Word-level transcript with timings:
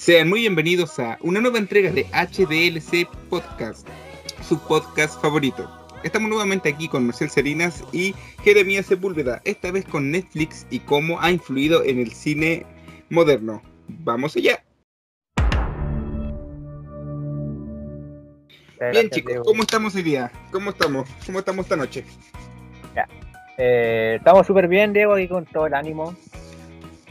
Sean 0.00 0.30
muy 0.30 0.40
bienvenidos 0.40 0.98
a 0.98 1.18
una 1.20 1.42
nueva 1.42 1.58
entrega 1.58 1.90
de 1.90 2.04
HDLC 2.04 3.06
Podcast, 3.28 3.86
su 4.42 4.58
podcast 4.58 5.20
favorito. 5.20 5.70
Estamos 6.02 6.30
nuevamente 6.30 6.70
aquí 6.70 6.88
con 6.88 7.04
Marcel 7.04 7.28
Serinas 7.28 7.84
y 7.92 8.14
Jeremías 8.42 8.86
Sepúlveda, 8.86 9.42
esta 9.44 9.70
vez 9.70 9.84
con 9.84 10.10
Netflix 10.10 10.66
y 10.70 10.78
cómo 10.78 11.20
ha 11.20 11.30
influido 11.30 11.84
en 11.84 11.98
el 11.98 12.12
cine 12.12 12.64
moderno. 13.10 13.60
¡Vamos 13.88 14.34
allá! 14.36 14.64
Bien 18.92 19.10
chicos, 19.10 19.36
¿cómo 19.44 19.60
estamos 19.60 19.94
hoy 19.96 20.02
día? 20.02 20.32
¿Cómo 20.50 20.70
estamos? 20.70 21.10
¿Cómo 21.26 21.40
estamos 21.40 21.66
esta 21.66 21.76
noche? 21.76 22.06
Ya. 22.96 23.06
Eh, 23.58 24.14
estamos 24.16 24.46
súper 24.46 24.66
bien, 24.66 24.94
Diego, 24.94 25.12
aquí 25.12 25.28
con 25.28 25.44
todo 25.44 25.66
el 25.66 25.74
ánimo 25.74 26.16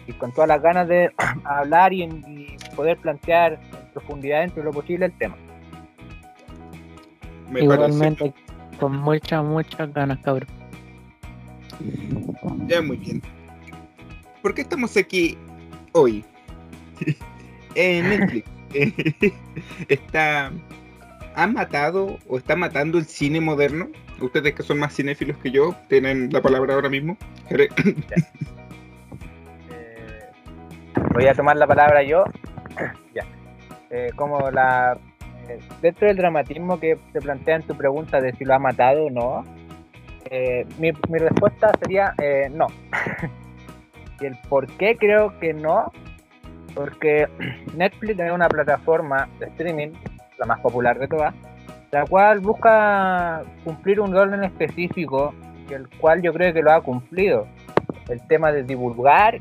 y 0.07 0.13
con 0.13 0.31
todas 0.31 0.47
las 0.47 0.59
ganas 0.63 0.87
de 0.87 1.11
hablar 1.43 1.93
y, 1.93 2.01
y 2.01 2.58
poder 2.79 2.97
plantear 2.97 3.59
en 3.73 3.91
profundidad 3.91 4.39
dentro 4.39 4.61
de 4.61 4.63
lo 4.63 4.71
posible 4.71 5.07
el 5.07 5.11
tema. 5.17 5.35
Me 7.51 7.59
Igualmente, 7.59 8.33
con 8.79 8.95
muchas, 8.95 9.43
muchas 9.43 9.93
ganas, 9.93 10.17
cabrón. 10.19 10.47
Ya, 12.67 12.81
muy 12.81 12.95
bien. 12.95 13.21
¿Por 14.41 14.53
qué 14.53 14.61
estamos 14.61 14.95
aquí 14.95 15.37
hoy? 15.91 16.23
en 17.75 18.09
Netflix. 18.11 18.49
está 19.89 20.53
ha 21.35 21.47
matado 21.47 22.17
o 22.29 22.37
está 22.37 22.55
matando 22.55 22.97
el 22.97 23.03
cine 23.03 23.41
moderno? 23.41 23.89
Ustedes 24.21 24.55
que 24.55 24.63
son 24.63 24.79
más 24.79 24.95
cinéfilos 24.95 25.37
que 25.39 25.51
yo, 25.51 25.75
tienen 25.89 26.29
la 26.31 26.41
palabra 26.41 26.75
ahora 26.75 26.87
mismo. 26.87 27.17
eh, 27.49 27.67
voy 31.13 31.27
a 31.27 31.33
tomar 31.33 31.57
la 31.57 31.67
palabra 31.67 32.03
yo. 32.03 32.23
Eh, 33.91 34.11
como 34.15 34.51
la 34.51 34.99
eh, 35.47 35.57
dentro 35.81 36.07
del 36.07 36.17
dramatismo 36.17 36.79
que 36.79 36.95
te 37.11 37.19
plantea 37.19 37.55
en 37.55 37.63
tu 37.63 37.75
pregunta 37.75 38.21
de 38.21 38.33
si 38.33 38.45
lo 38.45 38.53
ha 38.53 38.59
matado 38.59 39.05
o 39.05 39.09
no, 39.09 39.43
eh, 40.29 40.63
mi, 40.77 40.91
mi, 41.09 41.17
respuesta 41.17 41.71
sería 41.81 42.13
no. 42.51 42.67
y 44.21 44.25
el 44.27 44.37
por 44.47 44.67
qué 44.77 44.95
creo 44.95 45.39
que 45.39 45.55
no, 45.55 45.91
porque 46.75 47.27
Netflix 47.75 48.19
es 48.19 48.31
una 48.31 48.47
plataforma 48.47 49.27
de 49.39 49.47
streaming 49.47 49.89
la 50.39 50.45
más 50.45 50.59
popular 50.59 50.97
de 50.97 51.07
todas, 51.07 51.35
la 51.91 52.05
cual 52.05 52.39
busca 52.39 53.43
cumplir 53.63 53.99
un 53.99 54.13
rol 54.13 54.33
en 54.33 54.43
específico, 54.43 55.33
el 55.69 55.87
cual 55.97 56.21
yo 56.21 56.33
creo 56.33 56.53
que 56.53 56.61
lo 56.61 56.71
ha 56.71 56.81
cumplido. 56.81 57.47
El 58.07 58.25
tema 58.27 58.51
de 58.51 58.63
divulgar 58.63 59.39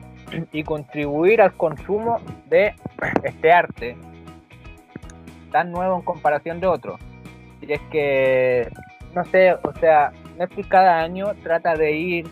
y 0.53 0.62
contribuir 0.62 1.41
al 1.41 1.55
consumo 1.55 2.21
de 2.48 2.75
este 3.23 3.53
arte 3.53 3.97
tan 5.51 5.73
nuevo 5.73 5.97
en 5.97 6.03
comparación 6.03 6.61
de 6.61 6.67
otros. 6.67 7.01
Y 7.61 7.73
es 7.73 7.81
que, 7.91 8.69
no 9.15 9.25
sé, 9.27 9.55
o 9.55 9.73
sea, 9.81 10.12
Netflix 10.39 10.69
cada 10.69 11.01
año 11.01 11.35
trata 11.43 11.75
de 11.75 11.93
ir 11.93 12.27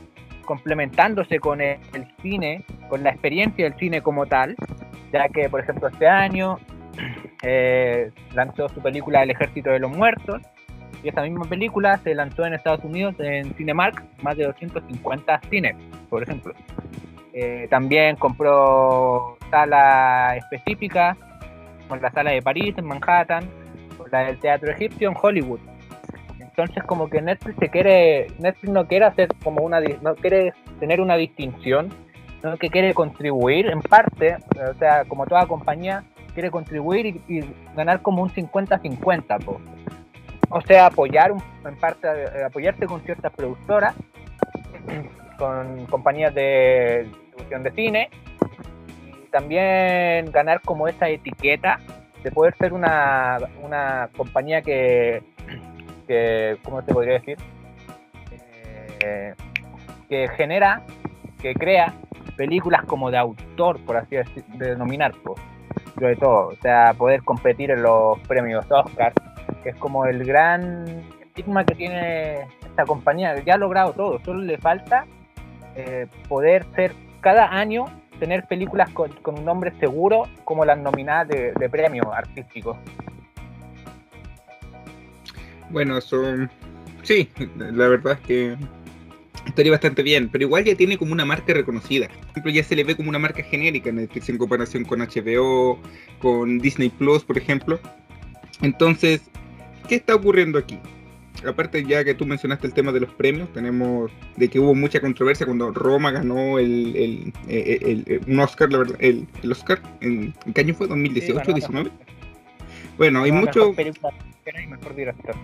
complementándose 0.44 1.38
con 1.40 1.60
el, 1.60 1.78
cine, 2.22 2.64
con 2.88 3.02
la 3.02 3.10
experiencia 3.10 3.64
del 3.64 3.78
cine 3.78 4.00
como 4.00 4.26
tal, 4.26 4.54
ya 5.12 5.28
que, 5.28 5.48
por 5.48 5.60
ejemplo, 5.60 5.88
este 5.88 6.06
año 6.06 6.58
eh, 7.42 8.10
lanzó 8.34 8.68
su 8.68 8.80
película 8.80 9.22
El 9.22 9.30
Ejército 9.30 9.70
de 9.70 9.80
los 9.80 9.90
Muertos. 9.90 10.42
Y 11.02 11.08
esa 11.08 11.22
misma 11.22 11.44
película 11.44 11.98
se 11.98 12.14
lanzó 12.14 12.46
en 12.46 12.54
Estados 12.54 12.82
Unidos 12.82 13.14
en 13.18 13.54
Cinemark, 13.54 14.02
más 14.22 14.36
de 14.36 14.44
250 14.44 15.40
cines, 15.50 15.76
por 16.08 16.22
ejemplo. 16.22 16.54
Eh, 17.38 17.66
también 17.68 18.16
compró 18.16 19.36
sala 19.50 20.38
específica, 20.38 21.14
como 21.86 22.00
la 22.00 22.10
sala 22.10 22.30
de 22.30 22.40
París, 22.40 22.74
en 22.78 22.86
Manhattan, 22.86 23.44
o 23.98 24.08
la 24.08 24.20
del 24.20 24.40
Teatro 24.40 24.72
Egipcio 24.72 25.10
en 25.10 25.16
Hollywood. 25.20 25.60
Entonces 26.40 26.82
como 26.84 27.10
que 27.10 27.20
Netflix 27.20 27.58
se 27.58 27.68
quiere, 27.68 28.28
Netflix 28.38 28.72
no 28.72 28.86
quiere 28.86 29.04
hacer 29.04 29.28
como 29.44 29.62
una, 29.62 29.82
no 30.00 30.14
quiere 30.14 30.54
tener 30.80 31.02
una 31.02 31.16
distinción, 31.16 31.90
sino 32.40 32.56
que 32.56 32.70
quiere 32.70 32.94
contribuir 32.94 33.66
en 33.66 33.82
parte, 33.82 34.38
o 34.70 34.72
sea, 34.78 35.04
como 35.04 35.26
toda 35.26 35.46
compañía, 35.46 36.04
quiere 36.32 36.50
contribuir 36.50 37.20
y, 37.28 37.44
ganar 37.74 38.00
como 38.00 38.22
un 38.22 38.30
50-50. 38.30 39.58
O 40.48 40.60
sea, 40.62 40.86
apoyar 40.86 41.32
en 41.66 41.76
parte, 41.76 42.08
eh, 42.08 42.44
apoyarse 42.44 42.86
con 42.86 43.02
ciertas 43.02 43.30
productoras, 43.34 43.94
con 45.38 45.84
compañías 45.84 46.34
de 46.34 47.06
distribución 47.36 47.62
de 47.62 47.70
cine, 47.72 48.10
y 49.24 49.28
también 49.28 50.30
ganar 50.32 50.60
como 50.62 50.88
esa 50.88 51.08
etiqueta 51.08 51.78
de 52.22 52.30
poder 52.30 52.54
ser 52.56 52.72
una, 52.72 53.38
una 53.62 54.08
compañía 54.16 54.62
que, 54.62 55.22
que, 56.06 56.56
¿cómo 56.64 56.82
se 56.82 56.92
podría 56.92 57.14
decir? 57.14 57.38
Eh, 59.00 59.34
que 60.08 60.28
genera, 60.36 60.82
que 61.40 61.54
crea 61.54 61.94
películas 62.36 62.84
como 62.84 63.10
de 63.10 63.18
autor, 63.18 63.78
por 63.84 63.96
así 63.96 64.16
decir, 64.16 64.44
denominar. 64.54 65.14
Sobre 65.94 66.16
todo, 66.16 66.48
o 66.48 66.56
sea, 66.56 66.94
poder 66.96 67.22
competir 67.22 67.70
en 67.70 67.82
los 67.82 68.18
premios 68.20 68.66
Oscar, 68.70 69.12
que 69.62 69.70
es 69.70 69.76
como 69.76 70.04
el 70.06 70.24
gran 70.24 70.84
estigma 71.22 71.64
que 71.64 71.74
tiene 71.74 72.40
esta 72.64 72.84
compañía, 72.84 73.38
ya 73.44 73.54
ha 73.54 73.58
logrado 73.58 73.92
todo, 73.92 74.18
solo 74.24 74.42
le 74.42 74.58
falta 74.58 75.06
eh, 75.74 76.06
poder 76.28 76.64
ser 76.74 76.92
cada 77.20 77.52
año 77.52 77.86
tener 78.18 78.46
películas 78.46 78.90
con, 78.90 79.12
con, 79.22 79.38
un 79.38 79.44
nombre 79.44 79.72
seguro 79.78 80.28
como 80.44 80.64
las 80.64 80.78
nominadas 80.78 81.28
de, 81.28 81.52
de 81.52 81.68
premios 81.68 82.06
artísticos. 82.12 82.76
Bueno, 85.70 85.98
eso 85.98 86.22
sí, 87.02 87.28
la 87.56 87.88
verdad 87.88 88.12
es 88.14 88.20
que 88.20 88.56
estaría 89.46 89.72
bastante 89.72 90.02
bien, 90.02 90.28
pero 90.28 90.44
igual 90.44 90.64
ya 90.64 90.74
tiene 90.74 90.98
como 90.98 91.12
una 91.12 91.24
marca 91.24 91.52
reconocida. 91.52 92.08
Por 92.08 92.30
ejemplo, 92.30 92.52
ya 92.52 92.64
se 92.64 92.76
le 92.76 92.84
ve 92.84 92.96
como 92.96 93.08
una 93.08 93.18
marca 93.18 93.42
genérica 93.42 93.90
en 93.90 93.96
Netflix 93.96 94.28
en 94.28 94.38
comparación 94.38 94.84
con 94.84 95.00
HBO, 95.00 95.78
con 96.18 96.58
Disney 96.58 96.90
Plus, 96.90 97.24
por 97.24 97.38
ejemplo. 97.38 97.80
Entonces, 98.62 99.22
¿qué 99.88 99.96
está 99.96 100.14
ocurriendo 100.14 100.58
aquí? 100.58 100.78
Aparte 101.44 101.84
ya 101.84 102.04
que 102.04 102.14
tú 102.14 102.26
mencionaste 102.26 102.66
el 102.66 102.72
tema 102.72 102.92
de 102.92 103.00
los 103.00 103.10
premios, 103.10 103.52
tenemos 103.52 104.10
de 104.36 104.48
que 104.48 104.58
hubo 104.58 104.74
mucha 104.74 105.00
controversia 105.00 105.46
cuando 105.46 105.70
Roma 105.72 106.10
ganó 106.10 106.58
el, 106.58 106.96
el, 106.96 107.32
el, 107.48 108.04
el 108.06 108.20
un 108.26 108.40
Oscar, 108.40 108.72
la 108.72 108.78
verdad, 108.78 108.96
el, 109.00 109.26
Oscar, 109.50 109.80
¿en, 110.00 110.34
¿en, 110.46 110.52
qué 110.52 110.60
año 110.60 110.74
fue? 110.74 110.88
¿2018 110.88 111.44
sí, 111.44 111.52
19? 111.52 111.90
Bueno, 112.96 113.22
hay 113.22 113.32
mucho... 113.32 113.72
Mejor 113.72 114.94
director 114.94 115.36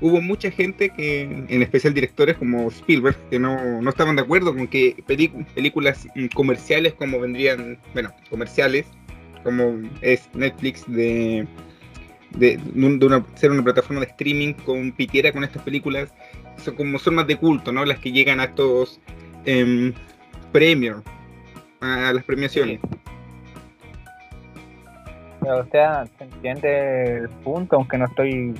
hubo 0.00 0.20
mucha 0.20 0.50
gente 0.50 0.90
que, 0.90 1.22
en 1.22 1.62
especial 1.62 1.94
directores 1.94 2.36
como 2.36 2.68
Spielberg, 2.68 3.16
que 3.30 3.38
no, 3.38 3.80
no 3.80 3.90
estaban 3.90 4.16
de 4.16 4.22
acuerdo 4.22 4.54
con 4.54 4.66
que 4.66 5.02
películas 5.06 6.06
comerciales 6.34 6.94
como 6.94 7.20
vendrían, 7.20 7.78
bueno, 7.94 8.12
comerciales, 8.28 8.86
como 9.44 9.80
es 10.00 10.28
Netflix 10.34 10.84
de, 10.86 11.46
de, 12.36 12.60
una, 12.74 13.24
ser 13.34 13.50
una 13.50 13.62
plataforma 13.62 14.00
de 14.00 14.06
streaming 14.06 14.54
compitiera 14.54 15.32
con 15.32 15.44
estas 15.44 15.62
películas, 15.62 16.12
son 16.56 16.74
como 16.74 16.98
son 16.98 17.14
más 17.16 17.26
de 17.26 17.36
culto, 17.36 17.72
¿no? 17.72 17.84
Las 17.84 17.98
que 17.98 18.12
llegan 18.12 18.40
a 18.40 18.44
estos 18.44 19.00
eh, 19.44 19.92
premios, 20.52 21.02
a 21.80 22.12
las 22.12 22.24
premiaciones. 22.24 22.80
O 25.40 25.64
sea, 25.72 26.04
se 26.18 26.24
entiende 26.24 27.16
el 27.18 27.28
punto, 27.28 27.76
aunque 27.76 27.98
no 27.98 28.04
estoy 28.04 28.54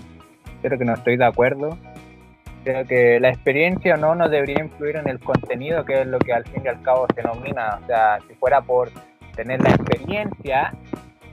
creo 0.63 0.79
que 0.79 0.85
no 0.85 0.95
estoy 0.95 1.17
de 1.17 1.25
acuerdo. 1.25 1.77
Creo 2.65 2.87
que 2.87 3.19
la 3.19 3.29
experiencia 3.29 3.95
o 3.95 3.99
no 3.99 4.15
no 4.15 4.29
debería 4.29 4.61
influir 4.61 4.97
en 4.97 5.09
el 5.09 5.19
contenido, 5.19 5.85
que 5.85 6.03
es 6.03 6.07
lo 6.07 6.19
que 6.21 6.33
al 6.33 6.45
fin 6.45 6.63
y 6.65 6.69
al 6.69 6.81
cabo 6.83 7.07
se 7.15 7.23
nomina. 7.23 7.81
O 7.83 7.87
sea, 7.87 8.19
si 8.27 8.35
fuera 8.35 8.63
por 8.63 8.91
tener 9.35 9.61
la 9.61 9.71
experiencia, 9.71 10.73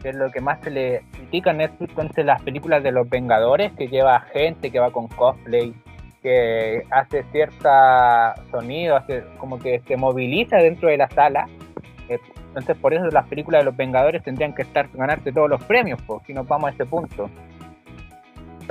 que 0.01 0.09
es 0.09 0.15
lo 0.15 0.31
que 0.31 0.41
más 0.41 0.59
se 0.63 0.71
le 0.71 1.03
critica 1.29 1.51
a 1.51 1.53
Netflix, 1.53 1.91
entonces 1.91 2.25
las 2.25 2.41
películas 2.41 2.81
de 2.83 2.91
los 2.91 3.07
Vengadores, 3.07 3.71
que 3.73 3.87
lleva 3.87 4.19
gente 4.33 4.71
que 4.71 4.79
va 4.79 4.91
con 4.91 5.07
cosplay, 5.07 5.73
que 6.21 6.83
hace 6.89 7.23
cierta 7.31 8.35
sonido, 8.51 8.95
hace 8.95 9.23
como 9.37 9.59
que 9.59 9.79
se 9.87 9.95
moviliza 9.95 10.57
dentro 10.57 10.89
de 10.89 10.97
la 10.97 11.09
sala. 11.09 11.47
Entonces 12.09 12.75
por 12.77 12.93
eso 12.93 13.05
las 13.11 13.27
películas 13.27 13.61
de 13.61 13.65
los 13.65 13.77
Vengadores 13.77 14.23
tendrían 14.23 14.53
que 14.53 14.63
estar 14.63 14.89
ganarse 14.93 15.31
todos 15.31 15.49
los 15.49 15.63
premios, 15.63 16.01
pues, 16.07 16.23
si 16.25 16.33
nos 16.33 16.47
vamos 16.47 16.71
a 16.71 16.73
ese 16.73 16.85
punto 16.85 17.29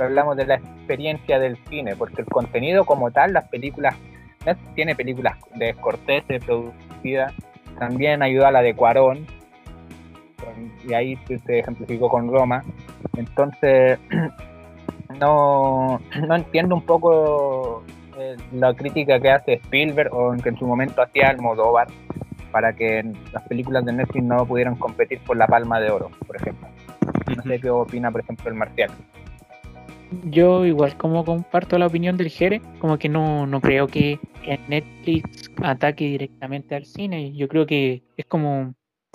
hablamos 0.03 0.37
de 0.37 0.45
la 0.45 0.55
experiencia 0.55 1.39
del 1.39 1.57
cine, 1.69 1.95
porque 1.95 2.21
el 2.21 2.27
contenido 2.27 2.85
como 2.85 3.11
tal, 3.11 3.33
las 3.33 3.47
películas, 3.49 3.95
tiene 4.73 4.95
películas 4.95 5.37
de 5.55 5.73
Scorsese 5.73 6.39
producidas, 6.39 7.33
también 7.77 8.23
ayuda 8.23 8.47
a 8.47 8.51
la 8.51 8.61
de 8.61 8.73
Cuarón, 8.73 9.25
y 10.87 10.93
ahí 10.93 11.17
se 11.45 11.59
ejemplificó 11.59 12.09
con 12.09 12.31
Roma. 12.31 12.63
Entonces, 13.17 13.99
no, 15.19 15.99
no 16.27 16.35
entiendo 16.35 16.75
un 16.75 16.83
poco 16.83 17.83
eh, 18.17 18.35
la 18.53 18.73
crítica 18.73 19.19
que 19.19 19.31
hace 19.31 19.53
Spielberg 19.53 20.13
o 20.13 20.35
que 20.37 20.49
en 20.49 20.57
su 20.57 20.67
momento 20.67 21.01
hacía 21.01 21.29
Almodóvar, 21.29 21.87
para 22.51 22.73
que 22.73 23.03
las 23.31 23.43
películas 23.47 23.85
de 23.85 23.93
Netflix 23.93 24.23
no 24.23 24.45
pudieran 24.45 24.75
competir 24.75 25.19
por 25.19 25.37
la 25.37 25.47
palma 25.47 25.79
de 25.79 25.91
oro, 25.91 26.09
por 26.25 26.35
ejemplo. 26.35 26.67
No 27.35 27.43
sé 27.43 27.59
qué 27.59 27.69
opina, 27.69 28.11
por 28.11 28.21
ejemplo, 28.21 28.49
el 28.49 28.55
Marcial. 28.55 28.89
Yo 30.23 30.65
igual 30.65 30.97
como 30.97 31.23
comparto 31.23 31.77
la 31.77 31.85
opinión 31.85 32.17
del 32.17 32.29
Jere, 32.29 32.61
como 32.79 32.97
que 32.97 33.09
no, 33.09 33.45
no 33.45 33.61
creo 33.61 33.85
que, 33.85 34.19
que 34.43 34.59
Netflix 34.67 35.51
ataque 35.61 36.05
directamente 36.05 36.75
al 36.75 36.85
cine. 36.85 37.31
Yo 37.33 37.47
creo 37.47 37.67
que 37.67 38.01
es 38.17 38.25
como 38.25 38.73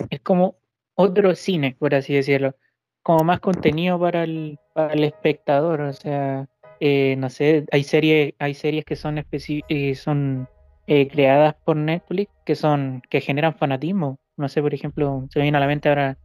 es 0.09 0.21
como 0.21 0.55
otro 0.95 1.35
cine, 1.35 1.75
por 1.77 1.93
así 1.95 2.13
decirlo. 2.13 2.55
Como 3.03 3.23
más 3.23 3.39
contenido 3.39 3.99
para 3.99 4.23
el, 4.23 4.57
para 4.73 4.93
el 4.93 5.03
espectador. 5.03 5.81
O 5.81 5.93
sea, 5.93 6.47
eh, 6.79 7.15
no 7.17 7.29
sé, 7.29 7.65
hay 7.71 7.83
series, 7.83 8.33
hay 8.39 8.53
series 8.53 8.85
que 8.85 8.95
son 8.95 9.23
eh, 9.31 9.95
son 9.95 10.47
eh, 10.87 11.07
creadas 11.07 11.55
por 11.65 11.77
Netflix 11.77 12.31
que 12.45 12.55
son, 12.55 13.01
que 13.09 13.21
generan 13.21 13.55
fanatismo. 13.55 14.19
No 14.37 14.49
sé, 14.49 14.61
por 14.61 14.73
ejemplo, 14.73 15.25
se 15.29 15.39
me 15.39 15.43
viene 15.43 15.57
a 15.57 15.61
la 15.61 15.67
mente 15.67 15.89
ahora 15.89 16.17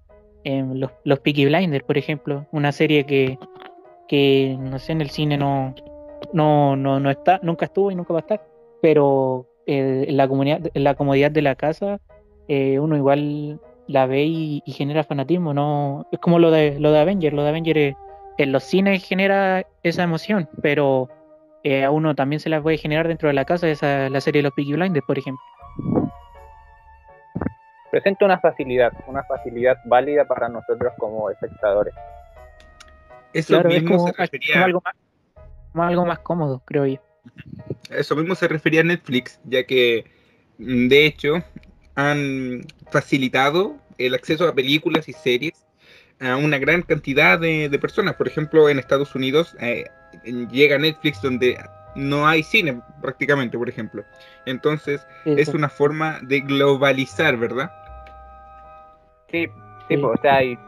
eh, 0.44 0.64
los, 0.74 0.90
los 1.04 1.20
Peaky 1.20 1.46
Blinders, 1.46 1.84
por 1.84 1.98
ejemplo, 1.98 2.46
una 2.52 2.72
serie 2.72 3.04
que, 3.04 3.38
que 4.08 4.56
no 4.58 4.78
sé, 4.78 4.92
en 4.92 5.00
el 5.00 5.10
cine 5.10 5.38
no, 5.38 5.74
no, 6.32 6.76
no, 6.76 6.98
no 6.98 7.10
está, 7.10 7.40
nunca 7.42 7.66
estuvo 7.66 7.90
y 7.90 7.94
nunca 7.94 8.12
va 8.12 8.20
a 8.20 8.22
estar, 8.22 8.46
pero 8.82 9.46
eh, 9.66 10.06
en 10.08 10.16
la 10.16 10.28
comunidad, 10.28 10.60
en 10.74 10.84
la 10.84 10.94
comodidad 10.94 11.30
de 11.30 11.42
la 11.42 11.54
casa, 11.54 12.00
uno 12.48 12.96
igual 12.96 13.60
la 13.90 14.06
ve 14.06 14.22
y, 14.24 14.62
y 14.64 14.72
genera 14.72 15.04
fanatismo, 15.04 15.52
no, 15.52 16.06
es 16.12 16.18
como 16.20 16.38
lo 16.38 16.50
de 16.50 16.78
lo 16.78 16.92
de 16.92 17.00
Avenger, 17.00 17.32
lo 17.32 17.42
de 17.42 17.48
Avenger 17.50 17.78
eh, 17.78 17.96
en 18.38 18.52
los 18.52 18.62
cines 18.64 19.04
genera 19.04 19.66
esa 19.82 20.02
emoción, 20.04 20.48
pero 20.62 21.08
eh, 21.64 21.84
a 21.84 21.90
uno 21.90 22.14
también 22.14 22.40
se 22.40 22.48
la 22.48 22.62
puede 22.62 22.78
generar 22.78 23.08
dentro 23.08 23.28
de 23.28 23.34
la 23.34 23.44
casa, 23.44 23.68
esa 23.68 24.08
la 24.08 24.20
serie 24.20 24.40
de 24.40 24.44
los 24.44 24.52
Peaky 24.54 24.72
Blinders, 24.74 25.04
por 25.06 25.18
ejemplo. 25.18 25.42
Presenta 27.90 28.24
una 28.24 28.38
facilidad, 28.38 28.92
una 29.06 29.24
facilidad 29.24 29.78
válida 29.84 30.24
para 30.24 30.48
nosotros 30.48 30.92
como 30.98 31.28
espectadores. 31.30 31.94
Eso 33.32 33.46
Claro, 33.46 33.70
es 33.70 33.82
mismo 33.82 33.96
como, 33.96 34.06
se 34.06 34.12
es 34.22 34.30
como 34.30 34.30
refería, 34.30 34.64
algo 34.64 34.82
más, 34.84 34.94
como 35.72 35.84
algo 35.84 36.06
más 36.06 36.18
cómodo, 36.20 36.62
creo 36.64 36.86
yo. 36.86 37.00
eso 37.90 38.16
mismo 38.16 38.34
se 38.34 38.48
refería 38.48 38.80
a 38.80 38.84
Netflix, 38.84 39.40
ya 39.44 39.64
que 39.64 40.04
mm, 40.58 40.88
de 40.88 41.06
hecho 41.06 41.34
han 42.08 42.62
facilitado 42.90 43.76
el 43.98 44.14
acceso 44.14 44.48
a 44.48 44.54
películas 44.54 45.08
y 45.08 45.12
series 45.12 45.66
a 46.20 46.36
una 46.36 46.58
gran 46.58 46.82
cantidad 46.82 47.38
de, 47.38 47.68
de 47.68 47.78
personas. 47.78 48.14
Por 48.16 48.28
ejemplo, 48.28 48.68
en 48.68 48.78
Estados 48.78 49.14
Unidos 49.14 49.56
eh, 49.60 49.84
llega 50.24 50.78
Netflix 50.78 51.20
donde 51.22 51.58
no 51.94 52.26
hay 52.28 52.42
cine 52.42 52.82
prácticamente, 53.02 53.58
por 53.58 53.68
ejemplo. 53.68 54.04
Entonces 54.46 55.06
es 55.34 55.54
una 55.54 55.68
forma 55.68 56.20
de 56.22 56.40
globalizar, 56.40 57.36
¿verdad? 57.36 57.72
Sí, 59.30 59.46
sí, 59.88 59.96
Sí. 59.96 59.96
pues, 59.96 60.18
o 60.18 60.22
sea, 60.22 60.42
y 60.44 60.58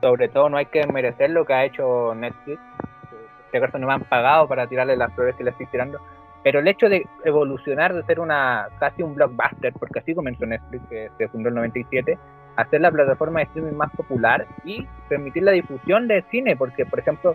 sobre 0.00 0.28
todo 0.28 0.48
no 0.48 0.56
hay 0.56 0.66
que 0.66 0.86
merecer 0.86 1.30
lo 1.30 1.44
que 1.46 1.54
ha 1.54 1.64
hecho 1.64 2.14
Netflix. 2.14 2.60
En 3.12 3.44
este 3.46 3.60
caso 3.60 3.78
no 3.78 3.86
me 3.86 3.94
han 3.94 4.04
pagado 4.04 4.48
para 4.48 4.68
tirarle 4.68 4.96
las 4.96 5.12
flores 5.14 5.36
que 5.36 5.44
le 5.44 5.50
estoy 5.50 5.66
tirando. 5.68 6.00
Pero 6.46 6.60
el 6.60 6.68
hecho 6.68 6.88
de 6.88 7.04
evolucionar 7.24 7.92
de 7.92 8.04
ser 8.04 8.20
una 8.20 8.68
casi 8.78 9.02
un 9.02 9.16
blockbuster, 9.16 9.72
porque 9.72 9.98
así 9.98 10.14
comenzó 10.14 10.46
Netflix, 10.46 10.80
que 10.88 11.10
se 11.18 11.26
fundó 11.26 11.48
en 11.48 11.54
el 11.54 11.72
97, 11.72 12.16
a 12.54 12.70
ser 12.70 12.82
la 12.82 12.92
plataforma 12.92 13.40
de 13.40 13.46
streaming 13.46 13.72
más 13.72 13.90
popular 13.96 14.46
y 14.64 14.86
permitir 15.08 15.42
la 15.42 15.50
difusión 15.50 16.06
del 16.06 16.22
cine, 16.30 16.54
porque 16.54 16.86
por 16.86 17.00
ejemplo, 17.00 17.34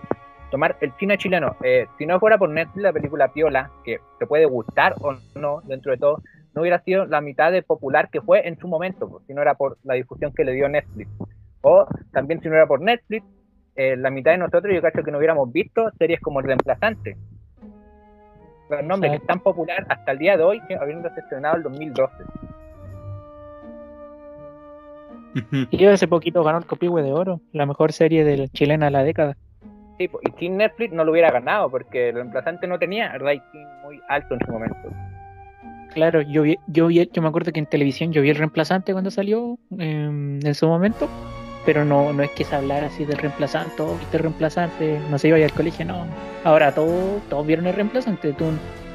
tomar 0.49 0.77
el 0.79 0.93
cine 0.93 1.17
chileno, 1.17 1.57
eh, 1.61 1.87
si 1.97 2.05
no 2.05 2.21
fuera 2.21 2.37
por 2.37 2.51
Netflix, 2.51 2.83
la 2.83 2.93
película 2.93 3.33
Piola, 3.33 3.69
que 3.83 3.99
te 4.17 4.25
puede 4.27 4.45
gustar 4.45 4.95
o 5.01 5.13
no 5.35 5.59
dentro 5.65 5.91
de 5.91 5.97
todo, 5.97 6.23
no 6.55 6.61
hubiera 6.61 6.79
sido 6.79 7.05
la 7.05 7.19
mitad 7.19 7.51
de 7.51 7.63
popular 7.63 8.09
que 8.09 8.21
fue 8.21 8.47
en 8.47 8.57
su 8.59 8.69
momento, 8.69 9.09
pues, 9.09 9.25
si 9.27 9.33
no 9.33 9.41
era 9.41 9.55
por 9.55 9.77
la 9.83 9.95
difusión 9.95 10.31
que 10.33 10.45
le 10.45 10.53
dio 10.53 10.69
Netflix. 10.69 11.11
O 11.63 11.85
también 12.13 12.39
si 12.39 12.47
no 12.47 12.55
era 12.55 12.65
por 12.65 12.79
Netflix, 12.79 13.25
eh, 13.75 13.97
la 13.97 14.09
mitad 14.09 14.31
de 14.31 14.37
nosotros 14.37 14.73
yo 14.73 14.81
creo 14.81 15.03
que 15.03 15.11
no 15.11 15.17
hubiéramos 15.17 15.51
visto 15.51 15.91
series 15.99 16.21
como 16.21 16.39
El 16.39 16.45
Reemplazante. 16.45 17.17
Nombres 18.83 19.11
que 19.11 19.17
es 19.17 19.25
tan 19.25 19.39
popular 19.39 19.85
hasta 19.89 20.11
el 20.11 20.17
día 20.17 20.37
de 20.37 20.43
hoy, 20.43 20.61
que 20.67 20.75
habiendo 20.75 21.09
estrenado 21.09 21.57
el 21.57 21.63
2012. 21.63 22.23
Y 25.71 25.85
hace 25.85 26.07
poquito 26.07 26.43
ganó 26.43 26.59
el 26.59 26.65
Copihue 26.65 27.01
de 27.01 27.11
Oro, 27.11 27.41
la 27.53 27.65
mejor 27.65 27.93
serie 27.93 28.23
de 28.23 28.37
la 28.37 28.47
chilena 28.49 28.85
de 28.85 28.91
la 28.91 29.03
década. 29.03 29.37
Sí, 29.97 30.09
y 30.23 30.39
sin 30.39 30.57
Netflix 30.57 30.93
no 30.93 31.03
lo 31.03 31.11
hubiera 31.11 31.31
ganado, 31.31 31.69
porque 31.69 32.09
El 32.09 32.15
Reemplazante 32.15 32.67
no 32.67 32.79
tenía 32.79 33.17
rating 33.17 33.65
muy 33.83 34.01
alto 34.09 34.33
en 34.33 34.39
su 34.45 34.51
momento. 34.51 34.89
Claro, 35.93 36.21
yo 36.21 36.43
vi, 36.43 36.57
yo 36.67 36.87
vi, 36.87 37.09
yo 37.11 37.21
me 37.21 37.27
acuerdo 37.27 37.51
que 37.51 37.59
en 37.59 37.65
televisión 37.65 38.13
yo 38.13 38.21
vi 38.21 38.29
el 38.29 38.37
reemplazante 38.37 38.93
cuando 38.93 39.11
salió 39.11 39.57
em, 39.77 40.39
en 40.45 40.55
su 40.55 40.65
momento, 40.65 41.09
pero 41.65 41.85
no, 41.85 42.11
no 42.13 42.23
es 42.23 42.31
que 42.31 42.43
se 42.43 42.55
hablara 42.55 42.87
así 42.87 43.05
del 43.05 43.17
reemplazante, 43.17 43.81
oh, 43.81 43.97
viste 43.97 44.17
el 44.17 44.23
reemplazante, 44.23 44.99
no 45.09 45.17
se 45.17 45.27
iba 45.27 45.37
a 45.37 45.39
ir 45.39 45.45
al 45.45 45.53
colegio, 45.53 45.85
no. 45.85 46.05
Ahora 46.43 46.73
todos, 46.73 47.21
todos 47.29 47.45
vieron 47.45 47.67
el 47.67 47.73
reemplazante, 47.73 48.33
tú, 48.33 48.45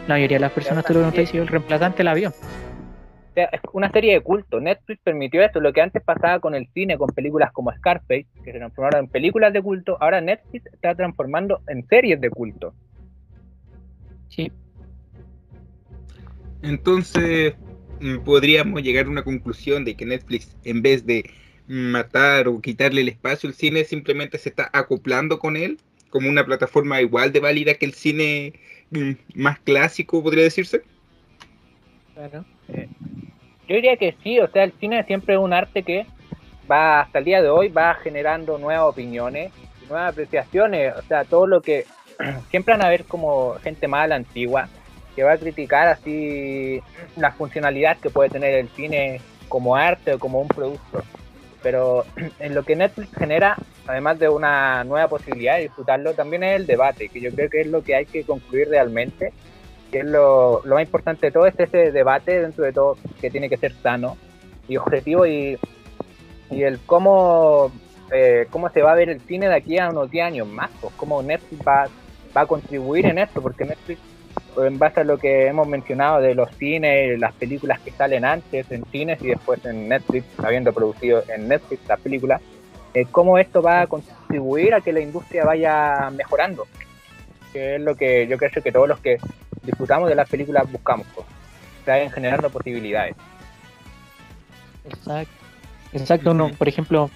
la 0.09 0.15
mayoría 0.15 0.37
de 0.37 0.41
las 0.41 0.53
personas 0.53 0.85
tú 0.85 0.95
lo 0.95 1.01
preguntas 1.01 1.35
y 1.35 1.39
el 1.39 1.47
reemplazante 1.47 2.03
la 2.03 2.15
vio. 2.15 2.31
O 2.31 3.35
sea, 3.35 3.47
es 3.53 3.61
una 3.73 3.91
serie 3.91 4.15
de 4.15 4.21
culto. 4.21 4.61
Netflix 4.61 5.01
permitió 5.03 5.43
esto, 5.43 5.61
lo 5.61 5.73
que 5.73 5.83
antes 5.83 6.03
pasaba 6.03 6.41
con 6.41 6.55
el 6.55 6.69
cine, 6.73 6.97
con 6.97 7.09
películas 7.11 7.53
como 7.53 7.71
Scarface, 7.73 8.27
que 8.43 8.53
se 8.53 8.59
transformaron 8.59 9.05
en 9.05 9.11
películas 9.11 9.53
de 9.53 9.63
culto, 9.63 9.99
ahora 10.01 10.21
Netflix 10.21 10.67
está 10.73 10.95
transformando 10.95 11.61
en 11.69 11.87
series 11.87 12.21
de 12.21 12.31
culto. 12.31 12.75
Sí, 14.29 14.51
Entonces, 16.63 17.55
mm, 18.01 18.19
podríamos 18.25 18.83
llegar 18.83 19.07
a 19.07 19.11
una 19.11 19.23
conclusión 19.23 19.85
de 19.85 19.95
que 19.95 20.05
Netflix, 20.05 20.57
en 20.65 20.83
vez 20.83 21.07
de 21.07 21.31
matar 21.69 22.49
o 22.49 22.61
quitarle 22.61 23.01
el 23.01 23.09
espacio 23.09 23.49
al 23.49 23.55
cine, 23.55 23.85
simplemente 23.85 24.39
se 24.39 24.49
está 24.49 24.71
acoplando 24.73 25.39
con 25.39 25.57
él 25.57 25.79
como 26.11 26.31
una 26.31 26.45
plataforma 26.45 27.01
igual 27.01 27.33
de 27.33 27.41
válida 27.41 27.75
que 27.75 27.87
el 27.87 27.95
cine 27.95 28.55
mm, 28.91 29.13
más 29.35 29.59
clásico, 29.61 30.23
podría 30.23 30.45
decirse. 30.45 30.83
claro. 32.15 32.45
Yo 33.69 33.75
diría 33.75 33.97
que 33.97 34.17
sí, 34.23 34.39
o 34.39 34.49
sea, 34.49 34.65
el 34.65 34.73
cine 34.79 35.03
siempre 35.05 35.35
es 35.35 35.41
un 35.41 35.53
arte 35.53 35.83
que 35.83 36.07
va 36.71 37.01
hasta 37.01 37.19
el 37.19 37.25
día 37.25 37.43
de 37.43 37.49
hoy, 37.49 37.69
va 37.69 37.95
generando 37.95 38.59
nuevas 38.59 38.85
opiniones, 38.85 39.53
nuevas 39.89 40.13
apreciaciones, 40.13 40.95
o 40.97 41.03
sea, 41.03 41.25
todo 41.25 41.47
lo 41.47 41.61
que 41.61 41.85
siempre 42.51 42.75
van 42.75 42.83
a 42.83 42.89
ver 42.89 43.05
como 43.05 43.55
gente 43.63 43.89
más 43.89 44.11
antigua 44.11 44.69
que 45.17 45.25
va 45.25 45.33
a 45.33 45.39
criticar 45.39 45.89
así 45.89 46.81
la 47.17 47.33
funcionalidad 47.33 47.97
que 47.99 48.11
puede 48.11 48.29
tener 48.29 48.55
el 48.55 48.69
cine 48.69 49.21
como 49.49 49.75
arte 49.75 50.15
o 50.15 50.19
como 50.19 50.41
un 50.41 50.49
producto. 50.49 51.03
Pero 51.63 52.05
en 52.39 52.55
lo 52.55 52.63
que 52.65 52.77
Netflix 52.77 53.15
genera, 53.17 53.57
además 53.87 54.19
de 54.19 54.29
una 54.29 54.85
nueva 54.85 55.09
posibilidad 55.09 55.57
de 55.57 55.63
disfrutarlo, 55.63 56.15
también 56.15 56.43
es 56.43 56.57
el 56.57 56.67
debate, 56.67 57.09
que 57.09 57.21
yo 57.21 57.31
creo 57.33 57.51
que 57.51 57.61
es 57.63 57.67
lo 57.67 57.83
que 57.83 57.95
hay 57.95 58.07
que 58.07 58.25
concluir 58.25 58.69
realmente 58.69 59.33
que 59.91 60.01
es 60.01 60.05
lo, 60.05 60.63
lo 60.65 60.75
más 60.75 60.85
importante 60.85 61.27
de 61.27 61.33
todo, 61.33 61.47
es 61.47 61.59
ese 61.59 61.93
debate 61.93 62.41
dentro 62.41 62.65
de 62.65 62.73
todo 62.73 62.97
que 63.21 63.31
tiene 63.31 63.49
que 63.49 63.57
ser 63.57 63.73
sano 63.83 64.17
y 64.69 64.77
objetivo 64.77 65.27
y, 65.27 65.59
y 66.51 66.63
el 66.63 66.79
cómo, 66.81 67.71
eh, 68.13 68.47
cómo 68.51 68.69
se 68.71 68.83
va 68.83 68.93
a 68.93 68.97
ver 68.97 69.09
el 69.09 69.21
cine 69.21 69.49
de 69.49 69.55
aquí 69.55 69.79
a 69.79 69.91
unos 69.91 70.11
10 70.11 70.27
años 70.27 70.49
más, 70.49 70.71
pues 70.81 70.93
cómo 70.97 71.23
Netflix 71.23 71.67
va, 71.67 71.89
va 72.37 72.41
a 72.41 72.47
contribuir 72.47 73.07
en 73.07 73.19
esto, 73.19 73.41
porque 73.41 73.65
Netflix, 73.65 74.01
en 74.65 74.79
base 74.79 75.01
a 75.01 75.05
lo 75.05 75.19
que 75.19 75.47
hemos 75.47 75.67
mencionado 75.67 76.21
de 76.21 76.35
los 76.35 76.51
cines, 76.57 77.19
las 77.19 77.33
películas 77.35 77.81
que 77.81 77.91
salen 77.91 78.25
antes 78.25 78.71
en 78.71 78.85
cines 78.87 79.21
y 79.23 79.29
después 79.29 79.65
en 79.65 79.89
Netflix, 79.89 80.27
habiendo 80.43 80.73
producido 80.73 81.23
en 81.29 81.49
Netflix 81.49 81.87
las 81.89 82.01
películas, 82.01 82.41
eh, 82.95 83.07
cómo 83.11 83.39
esto 83.39 83.61
va 83.61 83.83
a 83.83 83.87
contribuir 83.87 84.75
a 84.75 84.81
que 84.81 84.93
la 84.93 85.01
industria 85.01 85.45
vaya 85.45 86.11
mejorando, 86.11 86.67
que 87.53 87.77
es 87.77 87.81
lo 87.81 87.95
que 87.95 88.27
yo 88.27 88.39
creo 88.39 88.51
que 88.63 88.73
todos 88.73 88.89
los 88.89 89.01
que 89.01 89.19
disfrutamos 89.63 90.09
de 90.09 90.15
las 90.15 90.29
películas 90.29 90.71
buscamos, 90.71 91.07
pues, 91.15 91.27
que 91.85 91.91
vayan 91.91 92.11
generando 92.11 92.49
posibilidades. 92.51 93.15
Exacto. 94.85 95.33
Exacto, 95.93 96.31
uno, 96.33 96.51
por 96.59 96.69
ejemplo, 96.69 97.11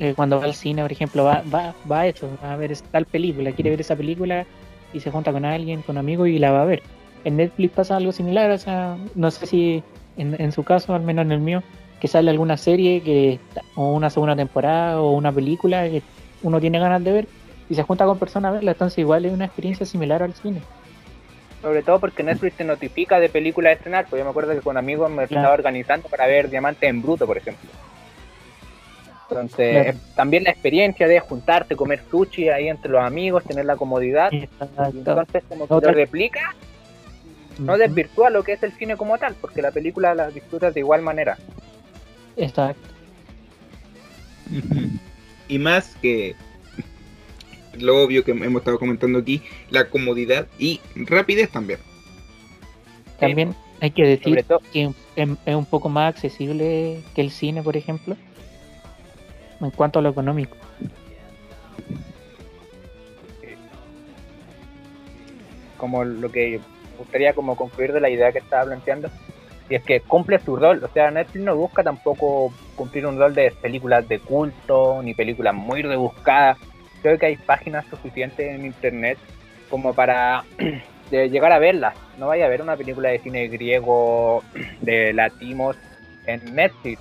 eh, 0.00 0.12
cuando 0.14 0.38
va 0.38 0.44
al 0.44 0.54
cine, 0.54 0.82
por 0.82 0.92
ejemplo, 0.92 1.24
va, 1.24 1.42
va, 1.52 1.74
va 1.90 2.00
a 2.00 2.06
eso, 2.06 2.28
va 2.42 2.52
a 2.52 2.56
ver 2.56 2.76
tal 2.90 3.06
película, 3.06 3.52
quiere 3.52 3.70
ver 3.70 3.80
esa 3.80 3.96
película 3.96 4.46
y 4.92 5.00
se 5.00 5.10
junta 5.10 5.32
con 5.32 5.44
alguien, 5.44 5.82
con 5.82 5.98
amigos 5.98 6.28
y 6.28 6.38
la 6.38 6.50
va 6.52 6.62
a 6.62 6.66
ver. 6.66 6.82
En 7.24 7.36
Netflix 7.36 7.74
pasa 7.74 7.96
algo 7.96 8.12
similar, 8.12 8.50
o 8.50 8.58
sea, 8.58 8.96
no 9.14 9.30
sé 9.30 9.46
si 9.46 9.82
en, 10.16 10.40
en 10.40 10.52
su 10.52 10.62
caso, 10.64 10.94
al 10.94 11.02
menos 11.02 11.24
en 11.24 11.32
el 11.32 11.40
mío, 11.40 11.62
que 12.00 12.08
sale 12.08 12.30
alguna 12.30 12.56
serie 12.56 13.02
que 13.02 13.40
o 13.74 13.92
una 13.92 14.08
segunda 14.10 14.36
temporada 14.36 15.00
o 15.00 15.12
una 15.12 15.32
película 15.32 15.88
que 15.88 16.02
uno 16.42 16.60
tiene 16.60 16.78
ganas 16.78 17.02
de 17.02 17.12
ver 17.12 17.28
y 17.68 17.74
se 17.74 17.82
junta 17.82 18.06
con 18.06 18.18
personas 18.18 18.50
a 18.50 18.54
verla, 18.54 18.70
entonces 18.72 18.98
igual 18.98 19.24
es 19.24 19.32
una 19.32 19.44
experiencia 19.46 19.84
similar 19.84 20.22
al 20.22 20.32
cine. 20.34 20.60
Sobre 21.60 21.82
todo 21.82 21.98
porque 21.98 22.22
Netflix 22.22 22.56
te 22.56 22.64
notifica 22.64 23.18
de 23.18 23.28
películas 23.28 23.70
a 23.70 23.74
estrenar, 23.74 24.06
pues 24.08 24.20
yo 24.20 24.24
me 24.24 24.30
acuerdo 24.30 24.54
que 24.54 24.60
con 24.60 24.76
amigos 24.76 25.10
me 25.10 25.26
Claro. 25.26 25.42
estaba 25.42 25.54
organizando 25.54 26.08
para 26.08 26.26
ver 26.26 26.48
Diamantes 26.48 26.88
en 26.88 27.02
Bruto, 27.02 27.26
por 27.26 27.36
ejemplo. 27.36 27.68
Entonces, 29.30 29.70
Claro. 29.72 29.90
es 29.90 30.14
también 30.14 30.44
la 30.44 30.50
experiencia 30.50 31.06
de 31.06 31.20
juntarte, 31.20 31.76
comer 31.76 32.02
sushi 32.10 32.48
ahí 32.48 32.68
entre 32.68 32.90
los 32.90 33.02
amigos, 33.02 33.44
tener 33.44 33.66
la 33.66 33.76
comodidad. 33.76 34.30
Entonces, 34.32 35.42
como 35.48 35.66
que 35.66 35.74
Otra- 35.74 35.92
lo 35.92 35.98
replica, 35.98 36.40
no 37.58 37.72
Ujú. 37.74 37.80
desvirtúa 37.82 38.30
lo 38.30 38.42
que 38.42 38.52
es 38.52 38.62
el 38.62 38.72
cine 38.72 38.96
como 38.96 39.18
tal, 39.18 39.34
porque 39.40 39.60
la 39.60 39.70
película 39.70 40.14
la 40.14 40.30
disfrutas 40.30 40.72
de 40.72 40.80
igual 40.80 41.02
manera. 41.02 41.36
Exacto. 42.36 42.80
Y 45.48 45.58
más 45.58 45.94
que 46.00 46.34
lo 47.78 48.02
obvio 48.02 48.24
que 48.24 48.30
hemos 48.30 48.60
estado 48.60 48.78
comentando 48.78 49.18
aquí, 49.18 49.42
la 49.70 49.88
comodidad 49.90 50.46
y 50.58 50.80
rapidez 50.96 51.50
también. 51.50 51.78
También 53.20 53.54
hay 53.80 53.90
que 53.90 54.04
decir 54.06 54.44
que 54.72 54.90
es 55.16 55.54
un 55.54 55.66
poco 55.66 55.88
más 55.88 56.14
accesible 56.14 57.00
que 57.14 57.20
el 57.20 57.30
cine, 57.30 57.62
por 57.62 57.76
ejemplo, 57.76 58.16
en 59.60 59.70
cuanto 59.70 59.98
a 59.98 60.02
lo 60.02 60.10
económico. 60.10 60.56
como 65.78 66.04
lo 66.04 66.30
que 66.30 66.60
gustaría 66.98 67.32
como 67.32 67.56
concluir 67.56 67.94
de 67.94 68.00
la 68.00 68.10
idea 68.10 68.32
que 68.32 68.40
estaba 68.40 68.64
planteando 68.64 69.08
y 69.70 69.76
es 69.76 69.82
que 69.82 70.00
cumple 70.00 70.38
su 70.40 70.56
rol. 70.56 70.82
O 70.84 70.88
sea 70.88 71.10
Netflix 71.10 71.44
no 71.44 71.56
busca 71.56 71.82
tampoco 71.82 72.52
cumplir 72.74 73.06
un 73.06 73.18
rol 73.18 73.34
de 73.34 73.50
películas 73.50 74.06
de 74.08 74.18
culto 74.18 75.02
ni 75.02 75.14
películas 75.14 75.54
muy 75.54 75.82
rebuscadas. 75.82 76.58
Creo 77.00 77.18
que 77.18 77.26
hay 77.26 77.36
páginas 77.36 77.86
suficientes 77.86 78.54
en 78.54 78.66
internet 78.66 79.18
como 79.70 79.94
para 79.94 80.44
de 81.10 81.30
llegar 81.30 81.52
a 81.52 81.58
verlas. 81.58 81.94
No 82.18 82.26
vaya 82.26 82.46
a 82.46 82.48
ver 82.48 82.60
una 82.60 82.76
película 82.76 83.10
de 83.10 83.20
cine 83.20 83.48
griego 83.48 84.42
de 84.80 85.12
latimos 85.12 85.76
en 86.26 86.54
Netflix 86.54 87.00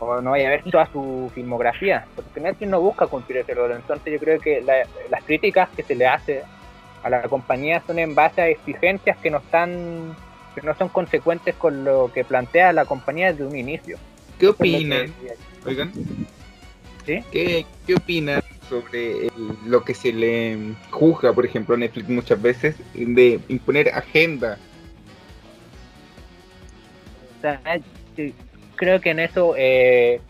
o 0.00 0.20
no 0.20 0.30
vaya 0.30 0.48
a 0.48 0.50
ver 0.50 0.64
toda 0.70 0.86
su 0.90 1.30
filmografía 1.34 2.06
porque 2.16 2.40
Netflix 2.40 2.70
no 2.70 2.80
busca 2.80 3.06
cumplir 3.06 3.38
ese 3.38 3.54
rol 3.54 3.72
entonces 3.72 4.12
yo 4.12 4.18
creo 4.18 4.40
que 4.40 4.60
la- 4.62 4.86
las 5.10 5.22
críticas 5.24 5.68
que 5.76 5.82
se 5.82 5.94
le 5.94 6.06
hace 6.06 6.42
a 7.02 7.10
la 7.10 7.22
compañía 7.22 7.82
son 7.86 7.98
en 7.98 8.14
base 8.14 8.40
a 8.40 8.48
exigencias 8.48 9.16
que 9.18 9.30
no 9.30 9.38
están 9.38 10.16
que 10.54 10.62
no 10.62 10.74
son 10.74 10.88
consecuentes 10.88 11.54
con 11.54 11.84
lo 11.84 12.10
que 12.12 12.24
plantea 12.24 12.72
la 12.72 12.84
compañía 12.84 13.30
desde 13.30 13.44
un 13.46 13.56
inicio. 13.56 13.96
¿Qué 14.38 14.48
opinan? 14.48 15.06
decía. 15.06 15.32
Oigan, 15.64 15.92
¿Sí? 17.06 17.22
¿qué, 17.30 17.64
qué 17.86 17.94
opinan 17.94 18.42
sobre 18.68 19.26
el- 19.28 19.30
lo 19.66 19.84
que 19.84 19.94
se 19.94 20.12
le 20.12 20.58
juzga, 20.90 21.32
por 21.32 21.44
ejemplo, 21.46 21.74
a 21.76 21.78
Netflix 21.78 22.08
muchas 22.08 22.42
veces, 22.42 22.74
de 22.94 23.38
imponer 23.48 23.90
agenda? 23.90 24.58
O 27.38 27.40
sea, 27.40 27.60
creo 28.80 28.98
que 28.98 29.10
en 29.10 29.20
eso 29.20 29.54
eh, 29.58 30.22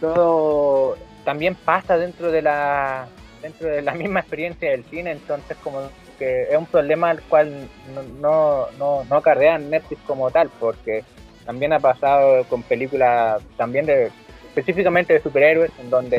todo 0.00 0.98
también 1.24 1.54
pasa 1.54 1.96
dentro 1.96 2.30
de 2.30 2.42
la 2.42 3.08
dentro 3.40 3.68
de 3.68 3.80
la 3.80 3.94
misma 4.02 4.20
experiencia 4.20 4.70
del 4.70 4.84
cine, 4.84 5.12
entonces 5.12 5.56
como 5.64 5.80
que 6.18 6.42
es 6.42 6.56
un 6.58 6.66
problema 6.66 7.08
al 7.08 7.22
cual 7.22 7.68
no, 7.94 8.02
no, 8.02 8.66
no, 8.78 9.04
no 9.04 9.16
acarrea 9.16 9.56
Netflix 9.56 10.02
como 10.06 10.30
tal, 10.30 10.50
porque 10.60 11.02
también 11.46 11.72
ha 11.72 11.80
pasado 11.80 12.44
con 12.44 12.62
películas 12.62 13.42
también 13.56 13.86
de 13.86 14.10
específicamente 14.48 15.14
de 15.14 15.22
superhéroes, 15.22 15.70
en 15.80 15.88
donde 15.88 16.18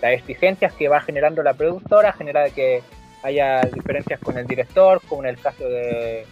las 0.00 0.12
exigencias 0.12 0.72
que 0.74 0.88
va 0.88 1.00
generando 1.00 1.42
la 1.42 1.54
productora 1.54 2.12
genera 2.12 2.48
que 2.50 2.82
haya 3.24 3.62
diferencias 3.62 4.20
con 4.20 4.38
el 4.38 4.46
director, 4.46 5.00
como 5.08 5.24
en 5.24 5.30
el 5.30 5.40
caso 5.40 5.68
de 5.68 6.24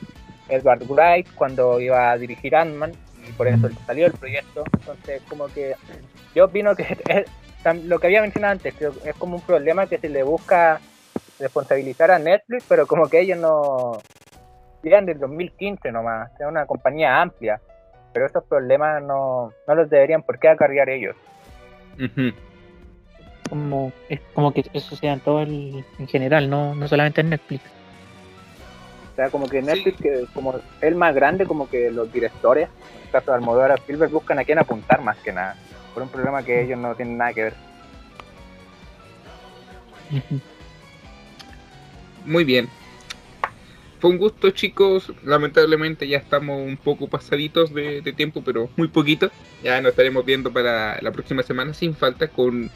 Edward 0.49 0.85
Wright 0.89 1.27
cuando 1.35 1.81
iba 1.81 2.13
a 2.13 2.17
dirigir 2.17 2.55
Ant-Man 2.55 2.93
y 3.27 3.33
por 3.33 3.49
eso 3.49 3.69
salió 3.87 4.07
el 4.07 4.13
proyecto. 4.13 4.65
Entonces, 4.79 5.23
como 5.29 5.47
que 5.47 5.75
yo 6.35 6.47
opino 6.47 6.75
que 6.75 6.97
es, 7.07 7.27
lo 7.85 7.99
que 7.99 8.07
había 8.07 8.23
mencionado 8.23 8.53
antes, 8.53 8.75
que 8.75 8.91
es 9.05 9.17
como 9.17 9.37
un 9.37 9.43
problema 9.43 9.87
que 9.87 9.99
se 9.99 10.09
le 10.09 10.23
busca 10.23 10.81
responsabilizar 11.39 12.11
a 12.11 12.19
Netflix, 12.19 12.65
pero 12.69 12.87
como 12.87 13.09
que 13.09 13.21
ellos 13.21 13.39
no 13.39 14.03
llegan 14.83 15.07
del 15.07 15.19
2015 15.19 15.93
nomás, 15.93 16.31
es 16.39 16.47
una 16.47 16.67
compañía 16.67 17.21
amplia, 17.21 17.61
pero 18.13 18.27
esos 18.27 18.45
problemas 18.45 19.03
no, 19.03 19.53
no 19.67 19.75
los 19.75 19.91
deberían 19.91 20.23
por 20.23 20.39
qué 20.39 20.49
acarrear 20.49 20.89
ellos. 20.89 21.17
Como, 23.49 23.93
es 24.09 24.21
como 24.35 24.53
que 24.53 24.65
eso 24.73 24.95
sea 24.97 25.15
en 25.15 25.21
todo 25.21 25.43
el, 25.43 25.85
en 25.99 26.07
general, 26.07 26.49
no, 26.49 26.75
no 26.75 26.87
solamente 26.87 27.21
en 27.21 27.31
Netflix. 27.31 27.63
O 29.19 29.21
sea, 29.21 29.31
como 29.31 29.49
que 29.49 29.61
Netflix, 29.61 30.01
que 30.01 30.27
como 30.33 30.61
el 30.81 30.95
más 30.95 31.13
grande, 31.13 31.45
como 31.45 31.69
que 31.69 31.91
los 31.91 32.13
directores, 32.13 32.69
en 32.69 33.03
el 33.07 33.11
caso 33.11 33.33
de 33.33 33.39
Almodóvar 33.39 33.73
o 33.73 33.75
Spielberg, 33.75 34.13
buscan 34.13 34.39
a 34.39 34.45
quién 34.45 34.61
apuntar 34.61 35.03
más 35.03 35.19
que 35.19 35.33
nada, 35.33 35.57
por 35.93 36.05
un 36.05 36.09
problema 36.09 36.45
que 36.45 36.63
ellos 36.63 36.79
no 36.79 36.95
tienen 36.95 37.19
nada 37.19 37.33
que 37.33 37.43
ver. 37.43 37.55
Muy 42.27 42.45
bien. 42.45 42.69
Fue 43.99 44.11
un 44.11 44.19
gusto, 44.19 44.51
chicos. 44.53 45.13
Lamentablemente 45.25 46.07
ya 46.07 46.19
estamos 46.19 46.57
un 46.65 46.77
poco 46.77 47.09
pasaditos 47.09 47.75
de, 47.75 48.01
de 48.03 48.13
tiempo, 48.13 48.41
pero 48.45 48.71
muy 48.77 48.87
poquito. 48.87 49.33
Ya 49.65 49.81
nos 49.81 49.91
estaremos 49.91 50.25
viendo 50.25 50.53
para 50.53 51.03
la 51.03 51.11
próxima 51.11 51.43
semana 51.43 51.75
sin 51.75 51.97
falta 51.97 52.29
con 52.29 52.71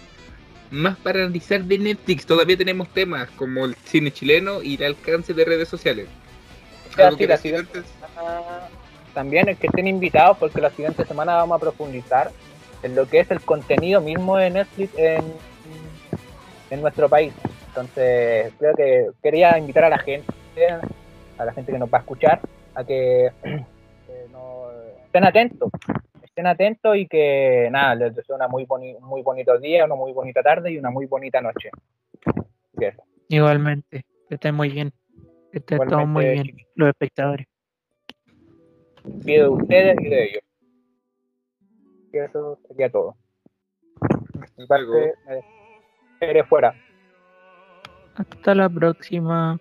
más 0.72 0.96
para 0.96 1.20
analizar 1.20 1.62
de 1.62 1.78
Netflix. 1.78 2.26
Todavía 2.26 2.56
tenemos 2.56 2.88
temas 2.88 3.30
como 3.36 3.64
el 3.64 3.76
cine 3.84 4.10
chileno 4.10 4.60
y 4.60 4.74
el 4.74 4.82
alcance 4.82 5.34
de 5.34 5.44
redes 5.44 5.68
sociales. 5.68 6.08
Semana 8.00 8.68
También 9.14 9.48
es 9.48 9.58
que 9.58 9.66
estén 9.66 9.86
invitados 9.86 10.38
porque 10.38 10.60
la 10.60 10.70
siguiente 10.70 11.04
semana 11.04 11.34
vamos 11.36 11.56
a 11.56 11.60
profundizar 11.60 12.30
en 12.82 12.94
lo 12.94 13.06
que 13.06 13.20
es 13.20 13.30
el 13.30 13.40
contenido 13.42 14.00
mismo 14.00 14.36
de 14.36 14.50
Netflix 14.50 14.92
en, 14.96 15.22
en 16.70 16.80
nuestro 16.80 17.08
país. 17.08 17.32
Entonces, 17.68 18.52
creo 18.58 18.74
que 18.74 19.10
quería 19.22 19.56
invitar 19.58 19.84
a 19.84 19.88
la 19.90 19.98
gente, 19.98 20.32
a 21.38 21.44
la 21.44 21.52
gente 21.52 21.72
que 21.72 21.78
nos 21.78 21.88
va 21.92 21.98
a 21.98 22.00
escuchar, 22.00 22.40
a 22.74 22.84
que, 22.84 23.30
que 23.42 24.26
no- 24.30 24.68
estén 25.04 25.24
atentos, 25.24 25.70
estén 26.22 26.46
atentos 26.46 26.96
y 26.96 27.06
que 27.06 27.68
nada, 27.70 27.94
les 27.94 28.14
deseo 28.14 28.34
una 28.36 28.48
muy 28.48 28.64
boni 28.64 28.94
muy 29.00 29.22
bonito 29.22 29.58
día, 29.58 29.84
una 29.84 29.94
muy 29.94 30.12
bonita 30.12 30.42
tarde 30.42 30.72
y 30.72 30.78
una 30.78 30.90
muy 30.90 31.06
bonita 31.06 31.40
noche. 31.40 31.70
Igualmente, 33.28 34.04
que 34.28 34.34
estén 34.34 34.54
muy 34.54 34.70
bien. 34.70 34.92
Que 35.52 35.58
estén 35.58 35.78
todos 35.86 36.08
muy 36.08 36.24
bien, 36.24 36.56
los 36.76 36.88
espectadores. 36.88 37.46
pido 39.24 39.42
de 39.44 39.62
ustedes 39.62 39.96
y 40.00 40.08
de 40.08 40.24
ellos. 40.24 40.42
Y 42.10 42.18
eso 42.18 42.58
sería 42.66 42.90
todo. 42.90 43.16
Parte, 44.66 45.14
eres 46.20 46.48
fuera. 46.48 46.74
Hasta 48.14 48.54
la 48.54 48.68
próxima. 48.70 49.58